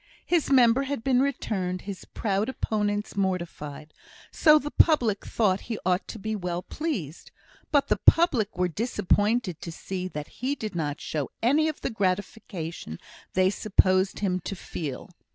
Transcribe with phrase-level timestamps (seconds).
[0.25, 3.93] His member had been returned; his proud opponents mortified.
[4.31, 7.29] So the public thought he ought to be well pleased;
[7.71, 11.91] but the public were disappointed to see that he did not show any of the
[11.91, 12.97] gratification
[13.33, 15.11] they supposed him to feel.